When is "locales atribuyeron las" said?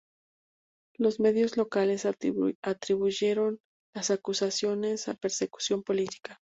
1.57-4.09